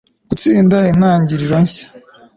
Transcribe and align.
gutsinda, 0.29 0.77
intangiriro 0.91 1.55
nshya 1.63 1.85